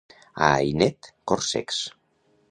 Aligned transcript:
A 0.45 0.45
Ainet, 0.61 1.09
corsecs. 1.31 1.83